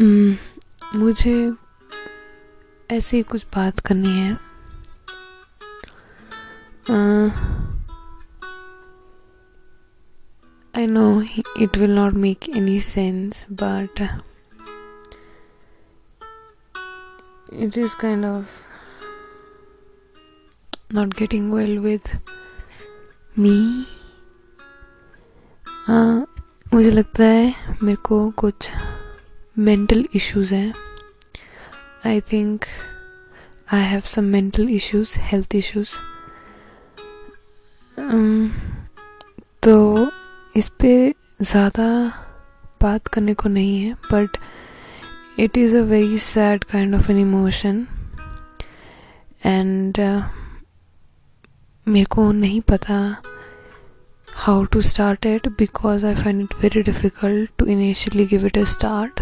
[0.00, 1.52] हम्म, मुझे
[2.90, 4.32] ऐसे ही कुछ बात करनी है।
[10.74, 11.04] I know
[11.58, 14.00] it will not make any sense but
[17.52, 18.60] it is kind of
[20.94, 22.16] not getting well with
[23.38, 23.86] me
[26.74, 28.70] मुझे लगता है मेरे को कुछ
[29.56, 30.72] मेंटल इश्यूज़ हैं.
[32.06, 32.64] I think
[33.72, 35.96] I have some mental issues health issues
[39.62, 40.10] तो
[40.54, 40.92] इस पे
[41.42, 41.86] ज़्यादा
[42.82, 44.36] बात करने को नहीं है but
[45.40, 47.86] it is a very sad kind of an emotion
[49.46, 49.98] and
[51.86, 52.98] मेरे को नहीं पता
[54.34, 58.66] how to start it because I find it very difficult to initially give it a
[58.66, 59.14] start.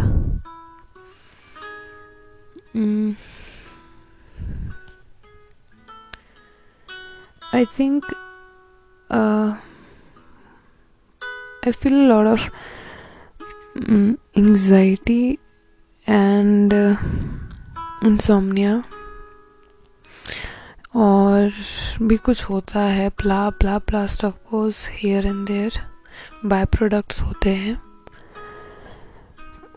[2.74, 3.16] Mm.
[7.52, 8.04] I think
[9.10, 9.56] uh,
[11.64, 12.50] I feel a lot of
[13.76, 15.38] um, anxiety
[16.06, 16.97] and uh,
[18.02, 18.82] insomnia
[20.94, 21.52] और
[22.02, 25.80] भी कुछ होता है प्ला प्ला प्लास्ट of course here and there
[26.46, 27.76] by products होते हैं।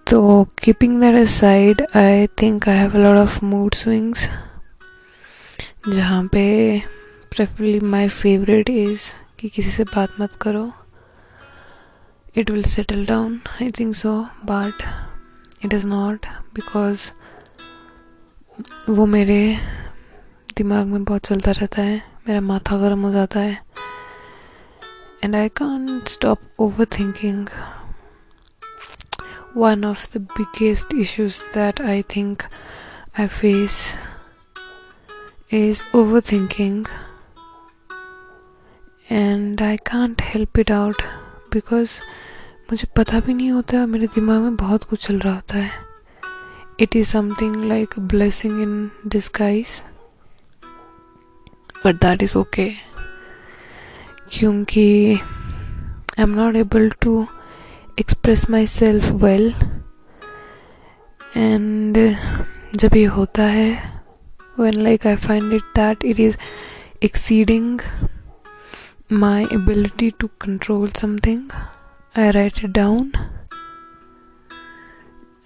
[0.08, 4.28] तो keeping that aside I think I have a lot of mood swings
[5.90, 6.44] जहाँ पे
[7.32, 10.72] प्रेफरली माय फेवरेट इज़ कि किसी से बात मत करो।
[12.38, 14.84] It will settle down I think so but
[15.66, 17.12] it is not because
[18.90, 19.40] वो मेरे
[20.58, 23.66] दिमाग में बहुत चलता रहता है, मेरा माथा गर्म हो जाता है
[25.24, 26.40] and I can stop
[26.86, 27.48] overthinking
[29.58, 32.44] one of the biggest issues that I think
[33.20, 33.96] I face
[35.54, 35.84] is
[36.22, 36.86] overthinking
[39.12, 41.02] and I can't help it out
[41.54, 41.90] because
[42.72, 45.72] मुझे पता भी नहीं होता मेरे दिमाग में बहुत कुछ चल रहा होता है।
[46.80, 49.84] It is something like blessing in disguise
[51.86, 52.70] but that is okay
[54.32, 57.26] क्योंकि I am not able to
[58.00, 59.54] express myself well
[61.38, 61.98] and
[62.78, 63.70] जब ये होता है
[64.60, 66.38] when like I find it that it is
[67.04, 67.80] exceeding
[69.14, 71.52] my ability to control something
[72.16, 73.12] I write it down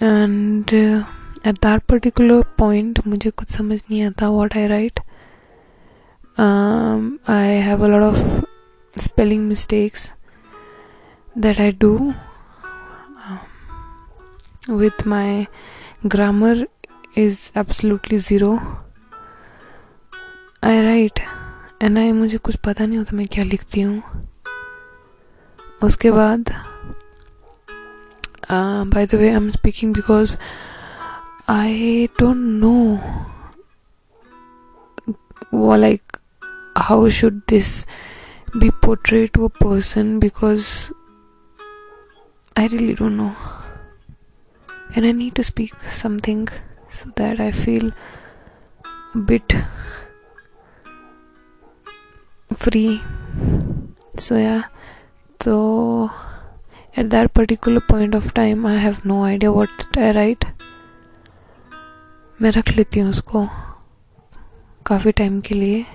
[0.01, 4.99] and at that particular point मुझे कुछ समझ नहीं आता what I write
[6.39, 8.45] um, I have a lot of
[8.95, 10.11] spelling mistakes
[11.35, 12.13] that I do
[13.25, 13.39] um,
[14.67, 15.47] with my
[16.07, 16.55] grammar
[17.15, 18.53] is absolutely zero
[20.63, 21.19] I write
[21.81, 24.01] and I मुझे कुछ पता नहीं होता मैं क्या लिखती हूँ
[25.83, 26.49] उसके बाद
[28.93, 30.35] by the way I am speaking because
[31.49, 32.75] I don't know
[35.75, 36.18] like
[36.75, 37.85] how should this
[38.57, 40.91] be portrayed to a person because
[42.55, 43.35] I really don't know.
[44.95, 46.47] And I need to speak something
[46.89, 47.91] so that I feel
[49.13, 49.53] a bit
[52.53, 53.01] free.
[54.17, 54.63] So, yeah,
[55.41, 56.11] so
[56.97, 60.45] at that particular point of time, I have no idea what I write.
[62.41, 63.47] मैं रख लेती हूँ उसको
[64.87, 65.85] काफ़ी time के लिए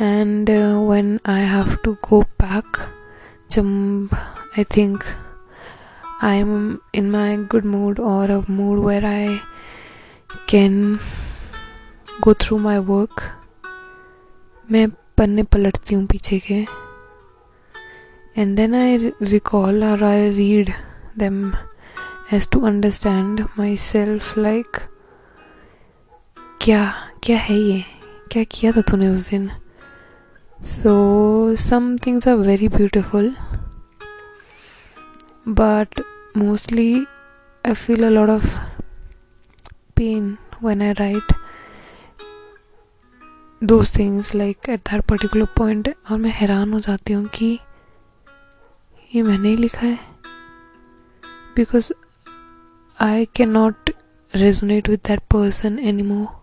[0.00, 0.50] and
[0.90, 2.76] when I have to go back
[3.50, 4.08] जब
[4.58, 5.04] I think
[6.22, 9.38] I am in my good mood और a mood where I
[10.48, 10.98] can
[12.20, 13.42] go through my work
[14.70, 16.66] मैं पन्ने पलटती हूँ पीछे के।
[18.38, 20.70] एंड देन आई रिकॉल और I read
[21.18, 21.52] them
[22.30, 23.40] has to understand
[23.76, 24.66] myself like
[26.60, 26.94] क्या
[27.24, 27.84] क्या है ये?
[28.32, 29.50] क्या किया था तूने उस दिन?
[30.62, 33.32] So, some things are very beautiful,
[35.44, 35.88] but
[36.34, 37.04] mostly
[37.64, 38.58] I feel a lot of
[39.94, 41.32] pain when I write
[43.60, 47.58] those things like at that particular point और मैं हैरान हो जाती हूँ कि
[49.14, 49.98] ये मैंने ही लिखा है
[51.56, 51.92] because
[53.00, 53.90] I cannot
[54.34, 56.41] resonate with that person anymore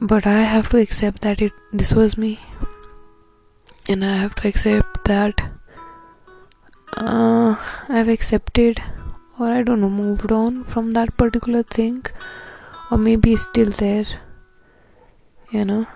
[0.00, 2.38] but I have to accept that it this was me,
[3.88, 5.40] and I have to accept that
[6.96, 7.56] uh,
[7.88, 8.80] I've accepted
[9.40, 12.04] or I don't know, moved on from that particular thing,
[12.90, 14.04] or maybe still there,
[15.50, 15.86] you know.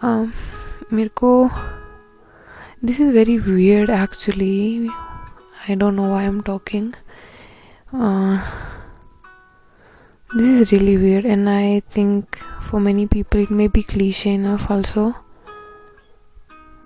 [0.00, 0.32] Um,
[0.90, 1.50] Mirko,
[2.80, 4.88] this is very weird actually.
[5.68, 6.94] I don't know why I'm talking.
[7.92, 8.40] Uh,
[10.34, 14.70] this is really weird, and I think for many people it may be cliche enough
[14.70, 15.14] also.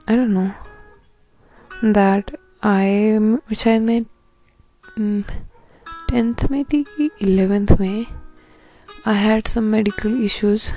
[0.09, 0.53] I don't know
[1.99, 2.31] that
[2.63, 3.19] I
[3.53, 4.05] शायद मैं
[6.11, 8.07] tenth में थी कि eleventh में
[9.07, 10.73] I had some medical issues.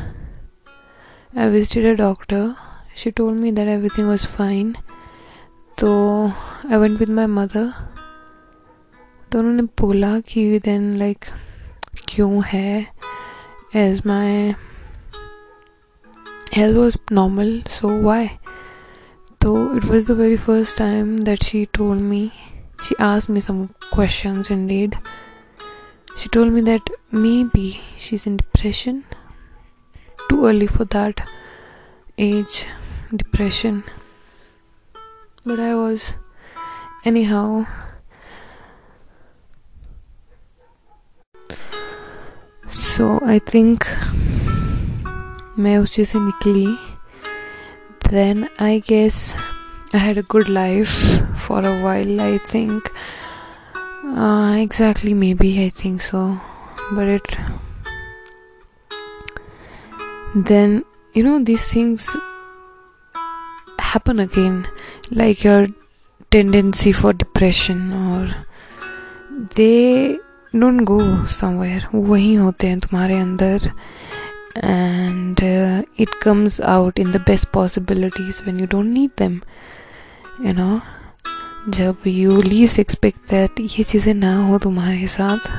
[1.36, 2.56] I visited a doctor.
[2.94, 4.76] She told me that everything was fine.
[5.80, 5.90] तो
[6.70, 7.66] I went with my mother.
[9.32, 11.26] तो उन्होंने बोला कि देन लाइक
[12.08, 12.88] क्यों है?
[13.76, 14.54] Age my
[16.56, 18.28] health was normal so why
[19.42, 22.32] तो it was the very first time that she told me
[22.84, 24.96] she आज me some question indeed
[26.18, 26.90] she told me that
[27.56, 29.04] maybe she is in depression
[30.30, 31.22] too early for that
[32.20, 32.66] age
[33.14, 33.82] depression
[35.48, 36.12] but I was
[37.24, 37.64] anyhow
[42.98, 43.88] so I think
[45.56, 46.80] Meus in Italy.
[48.10, 49.36] Then I guess
[49.94, 50.96] I had a good life
[51.38, 52.92] for a while, I think.
[53.76, 56.42] Uh, exactly, maybe, I think so.
[56.94, 57.38] But it.
[60.34, 60.84] Then,
[61.14, 62.18] you know, these things
[63.78, 64.66] happen again.
[65.12, 65.68] Like your
[66.32, 68.36] tendency for depression, or.
[69.54, 70.18] They
[70.60, 73.72] don't go somewhere वही होते हैं तुम्हारे अंदर.
[74.58, 75.40] And
[76.00, 79.40] it comes out in the best possibilities when you don't need them
[80.46, 80.80] you know
[81.70, 85.50] जब you least expect that ये चीज़ें ना हो तुम्हारे साथ,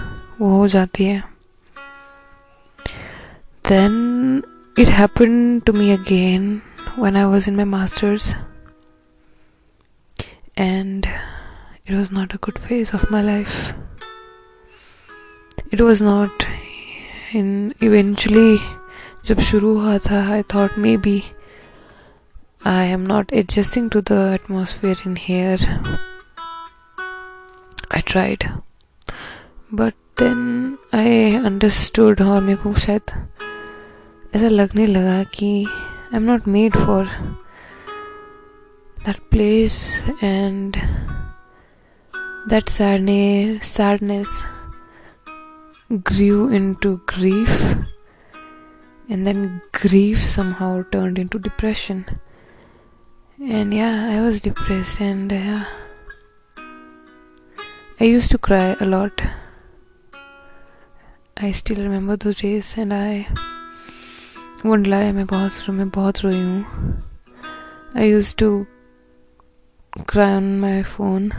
[0.40, 1.22] वो हो जाती है.
[3.68, 4.42] Then
[4.78, 6.60] it happen to me again
[6.98, 8.34] when I was in my masters
[10.58, 13.74] and it was not a good phase of my life
[15.72, 16.42] it was not
[17.36, 18.58] in eventually
[19.26, 21.22] जब शुरू हुआ था I thought maybe
[22.66, 25.66] I am not adjusting to the atmosphere in here
[27.94, 28.44] I tried
[29.74, 33.10] but then I understood और मेरे को शायद
[34.34, 37.06] ऐसा लगने लगा कि I am not made for
[39.06, 40.76] that place and
[42.48, 44.57] that sadness sadness.
[46.03, 47.75] grew into grief
[49.09, 52.05] and then grief somehow turned into depression
[53.39, 55.63] and yeah i was depressed and uh,
[58.00, 59.21] i used to cry a lot
[61.38, 63.27] i still remember those days and i
[64.63, 67.01] won't lie मैं बहुत मैं बहुत रोई हूँ
[67.95, 68.65] I used to
[70.07, 71.31] cry on my phone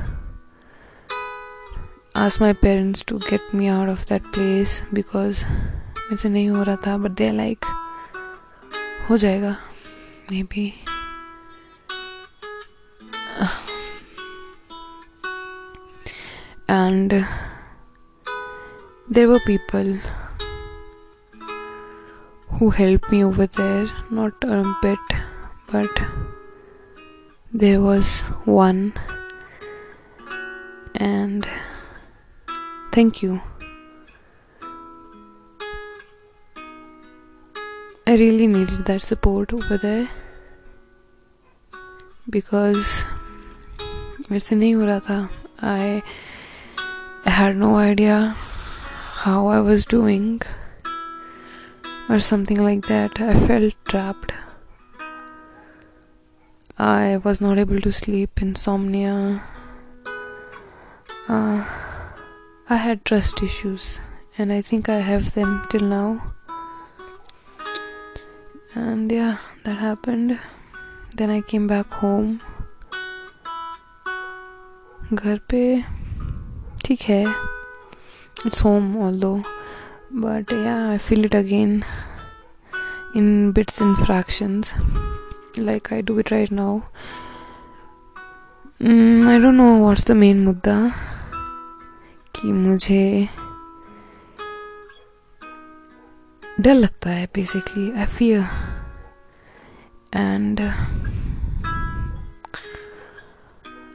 [2.19, 5.43] Ask my parents to get me out of that place because
[5.95, 7.65] मेरे से नहीं हो रहा था बट दे लाइक
[9.09, 9.55] हो जाएगा
[10.53, 10.71] maybe
[19.17, 19.87] there were people
[22.57, 25.15] who helped me over there not a bit
[25.71, 26.03] but
[27.63, 28.11] there was
[28.57, 28.83] one
[32.92, 33.40] thank you
[38.06, 40.08] I really needed that support over there
[42.30, 43.04] because
[44.30, 45.28] मेरे से नहीं हो रहा था
[45.62, 46.02] I
[47.26, 48.34] had no idea
[49.24, 50.40] how I was doing
[52.08, 53.20] or something like that.
[53.20, 54.32] I felt trapped.
[56.76, 59.42] I was not able to sleep, insomnia.
[61.28, 61.64] Uh,
[62.68, 64.00] I had trust issues,
[64.38, 66.34] and I think I have them till now
[68.74, 70.36] and yeah that happened
[71.16, 72.40] then i came back home
[75.14, 75.60] घर पे
[76.84, 77.24] ठीक है
[78.48, 79.40] it's home although
[80.24, 81.76] but yeah i feel it again
[83.20, 83.28] in
[83.58, 84.72] bits and fractions
[85.68, 86.72] like i do it right now
[88.80, 90.76] mm, i don't know what's the main मुद्दा
[92.39, 93.27] कि मुझे
[96.59, 98.41] डर लगता है basically I fear
[100.15, 100.59] and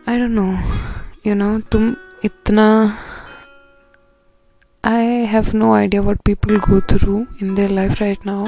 [0.09, 0.47] I don't know
[1.27, 2.67] you know तुम इतना
[4.85, 8.47] I have no idea what people go through in their life right now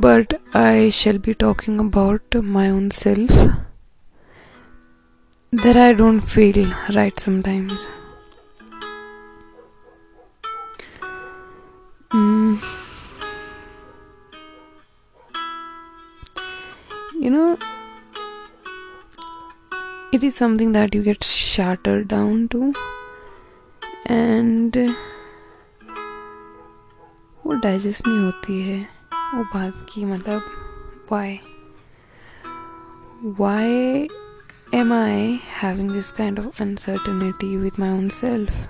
[0.00, 3.32] but I shall be talking about my own self
[5.62, 7.88] there I don't feel right sometimes
[12.10, 12.60] Mm.
[17.14, 17.58] You know,
[20.12, 22.72] it is something that you get shattered down to.
[24.10, 24.76] And
[27.46, 28.80] वो digest नहीं होती है
[29.34, 31.38] वो बात की मतलब why
[33.38, 34.08] why
[34.80, 38.68] am I having this kind of uncertainty with my own self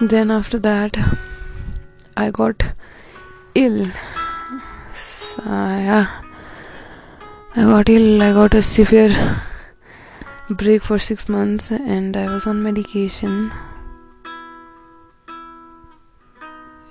[0.00, 0.96] then after that
[2.16, 2.62] i got
[3.54, 3.86] ill
[4.92, 6.20] so, yeah
[7.56, 9.12] i got ill i got a severe
[10.50, 13.50] break for six months and I was on medication.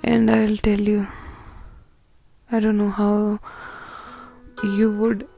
[0.02, 1.06] And I'll tell you,
[2.50, 3.38] I don't know how
[4.64, 5.28] you would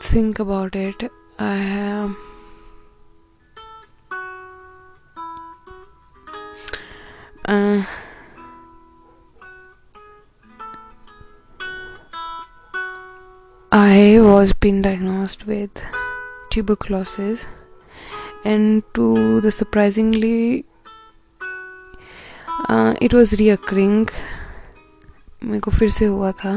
[0.00, 1.10] think about it.
[1.38, 2.08] I.
[2.08, 2.14] Uh,
[14.39, 15.81] was been diagnosed with
[16.49, 17.47] tuberculosis
[18.43, 20.65] and to the surprisingly
[22.69, 24.09] uh, it was reoccurring
[25.43, 26.53] मेरे को फिर से हुआ था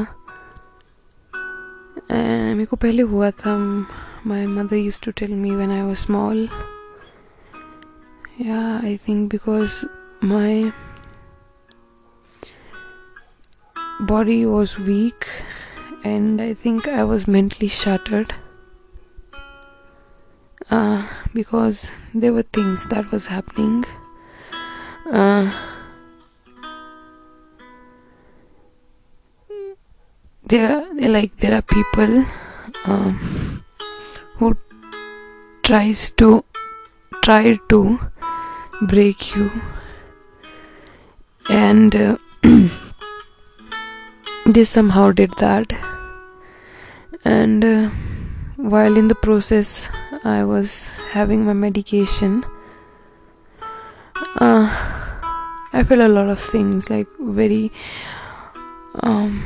[2.11, 3.55] मेरे को पहले हुआ था
[4.25, 6.47] my mother used to tell me when I was small
[8.37, 9.85] yeah I think because
[10.21, 10.73] my
[13.99, 15.27] body was weak
[16.04, 18.34] and I think I was mentally shattered
[20.70, 23.84] uh, because there were things that was happening
[25.10, 25.52] uh,
[30.46, 32.24] there like there are people
[32.84, 33.64] um,
[34.36, 34.56] who
[35.62, 36.44] tries to
[37.22, 37.98] try to
[38.88, 39.50] break you
[41.48, 42.16] and uh,
[44.46, 45.93] they somehow did that
[47.24, 47.88] and uh,
[48.56, 49.88] while in the process
[50.24, 52.44] I was having my medication,
[54.36, 54.66] uh,
[55.72, 57.72] I felt a lot of things like very
[59.02, 59.42] um,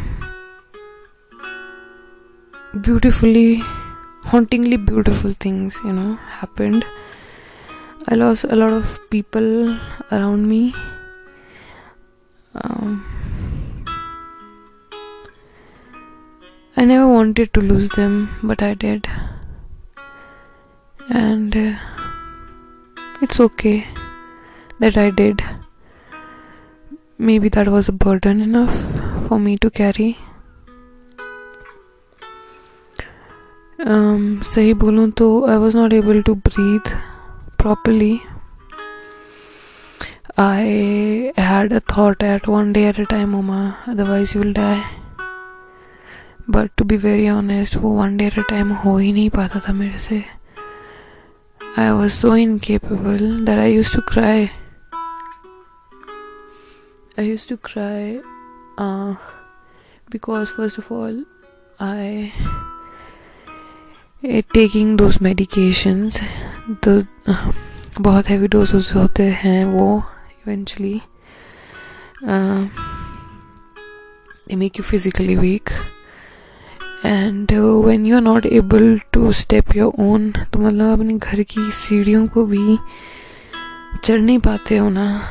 [2.81, 3.61] beautifully,
[4.25, 6.85] hauntingly beautiful things, you know, happened.
[8.09, 9.79] I lost a lot of people
[10.11, 10.75] around me.
[12.55, 13.05] Um,
[16.78, 19.08] I never wanted to lose them, but I did
[21.10, 21.75] and uh,
[23.22, 23.86] it's okay
[24.80, 25.42] that I did.
[27.18, 28.75] Maybe that was a burden enough
[29.28, 30.18] for me to carry.
[33.86, 36.92] Um, सही बोलूँ तो I was not able to breathe
[37.58, 38.22] properly.
[40.38, 44.84] I had a thought at one day at a time, Oma, otherwise you will die.
[46.50, 49.61] But to be very honest वो one day at a time हो ही नहीं पाता
[49.61, 50.25] था मेरे से।
[51.78, 54.49] I was so incapable that I use to cry
[57.19, 58.21] I use to cry
[60.12, 61.25] because first of all
[61.81, 62.31] I
[64.55, 66.21] taking those medications
[66.87, 67.02] तो
[68.00, 71.00] बहुत हैवी डोजेस होते हैं वो eventually
[74.57, 75.71] make you physically weak
[77.05, 77.52] and
[77.87, 82.28] when you are not able to step your own तो मतलब अपने घर की सीढ़ियों
[82.28, 82.78] को भी
[84.05, 85.23] चढ़ नहीं पाते हो ना?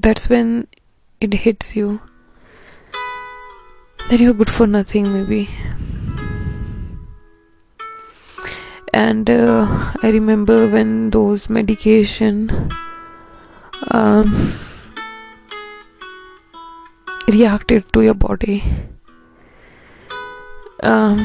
[0.00, 0.66] That's when
[1.22, 1.98] it hits you
[4.10, 5.48] there you good for nothing maybe
[8.94, 9.30] and
[10.04, 12.48] I remember when those medication
[17.30, 18.62] reacted to your body
[20.82, 21.18] um,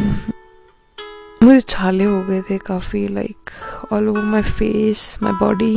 [1.42, 3.50] मुझे छाले हो गए थे काफ़ी like
[3.94, 5.76] all over my face my body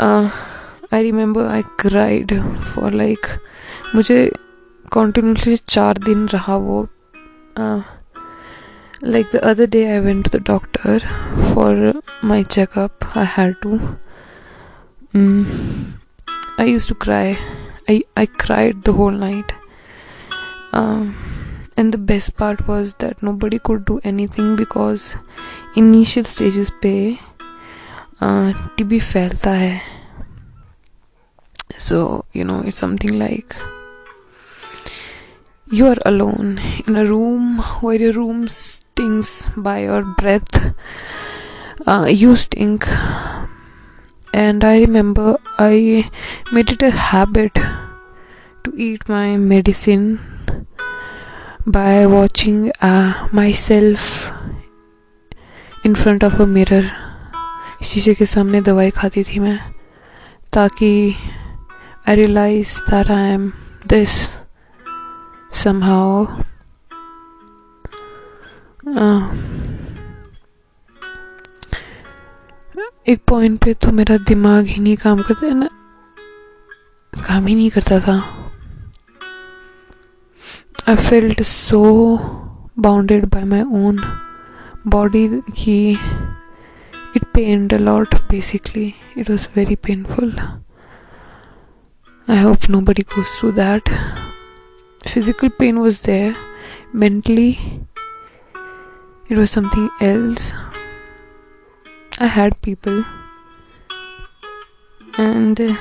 [0.00, 2.32] I remember I cried
[2.64, 3.26] for like
[3.94, 4.18] मुझे
[4.92, 6.82] continuously चार दिन रहा वो
[9.04, 11.06] like the other day I went to the doctor
[11.44, 13.78] for my checkup I had to
[16.60, 17.34] I use to cry
[17.90, 19.52] I I cried the whole night
[21.77, 25.15] and the best part was that nobody could do anything because
[25.75, 26.93] initial stages पे
[28.21, 29.79] TB फैलता है
[31.87, 31.97] so
[32.33, 33.55] you know it's something like
[35.69, 40.73] you are alone in a room where your room stinks by your breath
[41.85, 42.87] uh, you stink
[44.33, 46.09] and i remember i
[46.51, 47.53] made it a habit
[48.63, 50.19] to eat my medicine
[51.66, 54.32] by watching uh, myself
[55.84, 56.84] in front of a mirror.
[57.82, 59.58] शीशे के सामने दवाई खाती थी मैं
[60.52, 61.14] ताकि
[62.08, 63.52] I realise that I am
[63.86, 64.28] this
[65.62, 66.26] somehow.
[68.88, 69.22] Uh,
[73.08, 75.68] एक point पे तो मेरा दिमाग ही नहीं काम करता ना
[77.28, 78.41] काम ही नहीं करता था।
[80.84, 83.98] I felt so bounded by my own
[84.84, 85.40] body.
[85.54, 85.96] He
[87.14, 88.96] it pained a lot basically.
[89.14, 90.32] It was very painful.
[92.26, 93.88] I hope nobody goes through that.
[95.06, 96.34] Physical pain was there.
[96.92, 97.60] Mentally
[99.28, 100.52] it was something else.
[102.18, 103.04] I had people.
[105.16, 105.76] And uh,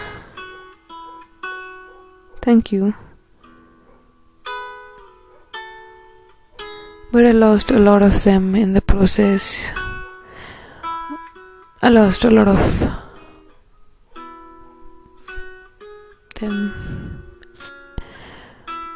[2.43, 2.93] thank you
[7.12, 9.72] but I lost a lot of them in the process.
[11.82, 12.62] I lost a lot of
[16.39, 17.24] them.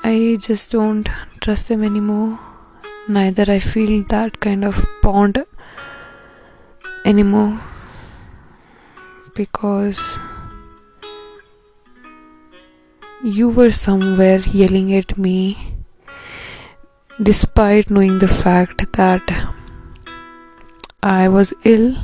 [0.03, 1.09] I just don't
[1.41, 2.39] trust them anymore.
[3.09, 5.43] Neither I feel that kind of bond
[7.03, 7.59] anymore
[9.35, 10.17] because
[13.23, 15.74] you were somewhere yelling at me
[17.22, 19.34] despite knowing the fact that
[21.02, 21.94] I was ill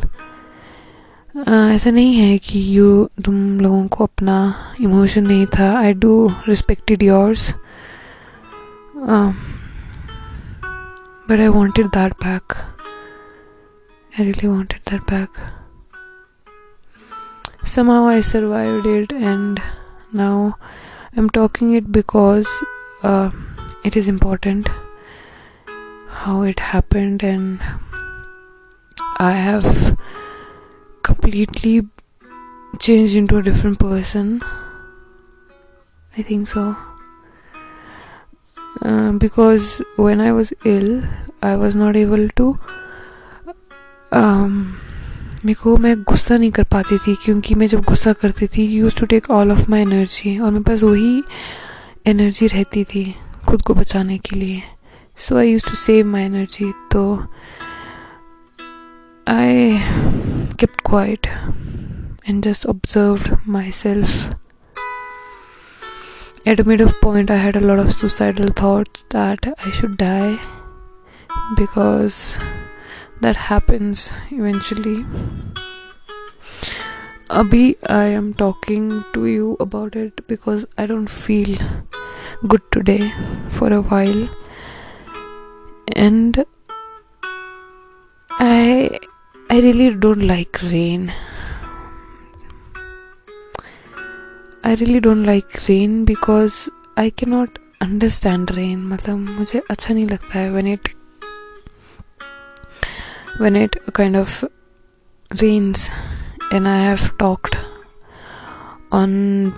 [1.37, 4.37] ऐसा नहीं है कि you तुम लोगों को अपना
[4.80, 6.12] emotion नहीं था I do
[6.48, 7.52] respected yours
[11.28, 12.56] but I wanted that back.
[14.18, 15.30] I really wanted that back.
[17.64, 19.61] Somehow I survived it, and
[20.12, 20.56] now
[21.16, 22.48] I'm talking it because
[23.02, 23.30] uh,
[23.85, 24.68] it is important
[26.12, 27.60] How it happened and
[29.19, 29.97] I have
[31.04, 31.88] completely
[32.80, 34.41] changed into a different person.
[36.17, 36.76] I think so.
[38.82, 41.04] Uh, because when I was ill,
[41.41, 42.60] I was not able to.
[44.12, 44.78] Um,
[45.45, 49.00] मेरे को मैं गुस्सा नहीं कर पाती थी क्योंकि मैं जब गुस्सा करती थी use
[49.00, 51.24] to take all of my energy और मेरे पास वही
[52.08, 53.04] एनर्जी रहती थी
[53.47, 54.62] खुद को बचाने के लिए
[55.23, 57.27] so i used to save my energy though
[59.27, 59.49] i
[60.62, 61.27] kept quiet
[62.25, 64.29] and just observed myself.
[66.45, 70.39] At a middle point i had a lot of suicidal thoughts that i should die
[71.55, 72.39] because
[73.21, 74.97] that happens eventually.
[77.41, 77.65] Abhi
[78.01, 81.57] i am talking to you about it because i don't feel
[82.47, 83.13] good today
[83.60, 84.23] for a while
[85.94, 86.44] and
[88.38, 88.98] I
[89.48, 91.12] I really don't like rain.
[94.64, 100.38] I really don't like rain because I cannot understand rain मतलब मुझे अच्छा नहीं लगता
[100.38, 100.88] है when it
[103.38, 104.44] when it kind of
[105.42, 105.88] rains
[106.52, 107.56] and I have talked
[108.92, 109.52] on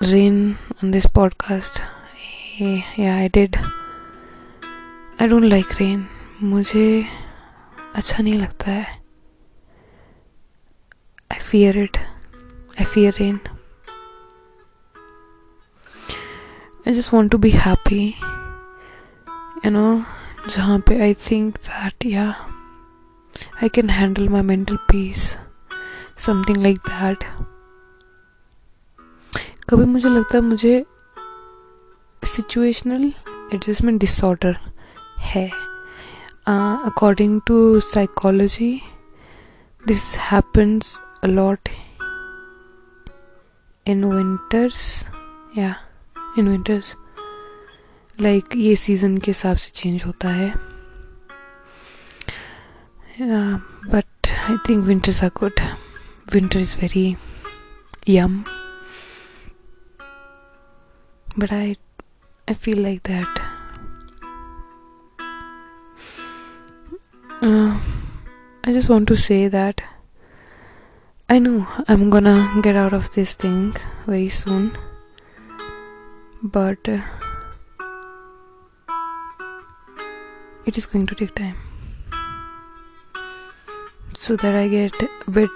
[0.00, 1.80] rain on this podcast
[2.58, 3.58] yeah I did
[5.23, 6.07] I don't like rain
[6.43, 7.05] मुझे
[7.95, 9.03] अच्छा नहीं लगता है।
[11.31, 13.39] I fear it I fear rain
[16.87, 18.15] I just want to be happy
[19.65, 20.03] you know
[20.49, 22.49] जहाँ पे I think that या
[23.63, 25.37] I can handle my mental peace
[26.17, 27.23] something like that
[29.69, 30.85] कभी मुझे लगता है मुझे
[32.23, 33.13] सिचुएशनल
[33.53, 34.72] एडजस्टमेंट डिसऑर्डर
[35.23, 35.47] है।
[36.85, 38.71] According to psychology
[39.83, 41.69] this happens a lot
[43.85, 45.05] in winters
[45.57, 45.75] या
[46.39, 46.95] इन विंटर्स
[48.17, 50.53] लाइक ये सीज़न के हिसाब से चेंज होता है।
[53.19, 55.59] But I think winters are good
[56.33, 57.15] winter is very
[58.09, 58.43] yum
[61.39, 63.39] but I I feel like that
[68.65, 69.81] I just want to say that
[71.27, 74.77] I know I'm gonna get out of this thing very soon,
[76.41, 77.01] but uh,
[80.65, 81.57] it is going to take time
[84.17, 84.93] so that I get
[85.27, 85.49] a bit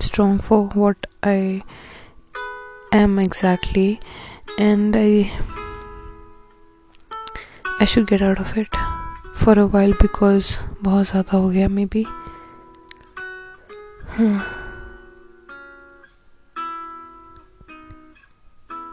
[0.00, 1.62] strong for what I
[2.90, 4.00] am exactly
[4.58, 5.30] and I
[7.78, 8.85] I should get out of it
[9.36, 12.04] for a while because बहुत ज़्यादा हो गया may be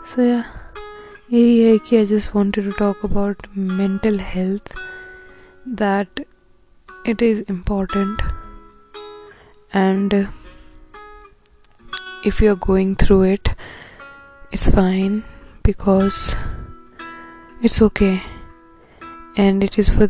[0.07, 4.75] सो यही है कि I just want to talk about mental health
[5.81, 6.25] that
[7.07, 8.21] it is important
[9.75, 10.13] and
[12.27, 13.49] if you are going through it
[14.53, 15.17] it's fine
[15.65, 16.29] because
[17.65, 18.15] it's okay
[19.39, 20.09] and it is for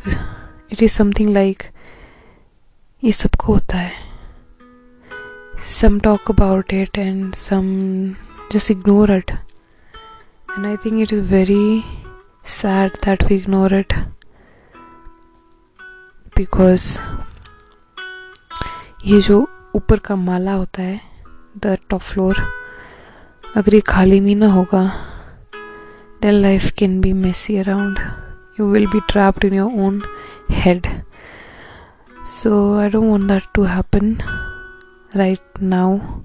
[0.71, 1.63] it is something like
[3.03, 3.91] ये सबको होता है।
[5.71, 7.65] Some talk about it and some
[8.51, 11.83] just ignore it and I think it is very
[12.45, 13.93] sad that we ignore it
[16.37, 16.97] because
[19.05, 19.39] ये जो
[19.75, 20.99] ऊपर का माला होता है
[21.57, 22.37] द टॉप फ्लोर
[23.55, 24.83] अगर ये खाली नहीं ना होगा
[26.21, 27.99] then life can be messy around
[28.57, 30.03] you will be trapped in your own
[30.49, 31.03] head.
[32.25, 34.21] So i don't want that to happen
[35.15, 36.23] right now.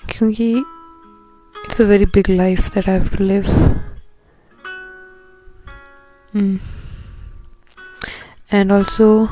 [0.00, 0.40] Because
[1.64, 3.50] it's a very big life that i have to live.
[6.34, 6.58] Mm.
[8.50, 9.28] and also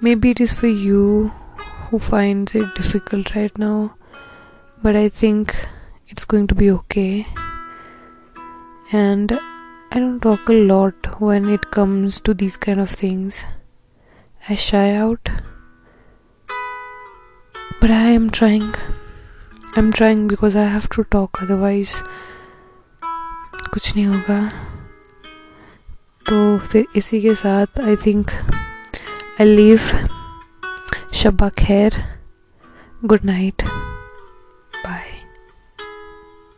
[0.00, 1.28] maybe it is for you
[1.88, 3.94] who finds it difficult right now
[4.82, 5.54] but i think
[6.10, 7.24] it's going to be okay.
[8.90, 9.38] And
[9.92, 13.44] I don't talk a lot when it comes to these kind of things.
[14.48, 15.28] I shy out,
[17.80, 18.72] but I am trying.
[19.74, 22.02] I'm trying because I have to talk otherwise
[23.72, 24.40] कुछ नहीं होगा
[26.26, 28.30] तो फिर इसी के साथ I think
[29.40, 29.78] I leave
[31.22, 32.02] शब्बा खैर
[33.04, 33.62] good night